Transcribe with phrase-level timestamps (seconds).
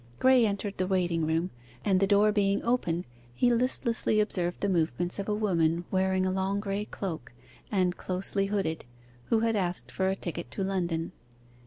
[0.17, 1.51] Graye entered the waiting room,
[1.85, 3.05] and the door being open
[3.35, 7.31] he listlessly observed the movements of a woman wearing a long grey cloak,
[7.71, 8.83] and closely hooded,
[9.25, 11.11] who had asked for a ticket for London.